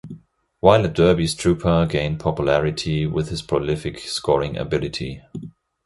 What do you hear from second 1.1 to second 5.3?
Strupar gained popularity with his prolific scoring ability.